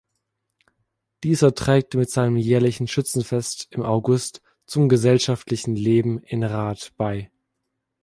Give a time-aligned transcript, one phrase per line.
[1.23, 7.29] Dieser trägt mit seinem jährlichen Schützenfest im August zum gesellschaftlichen Leben in Rath bei.